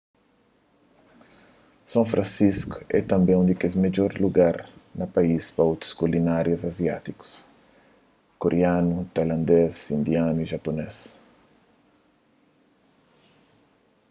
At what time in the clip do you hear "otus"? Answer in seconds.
5.73-5.91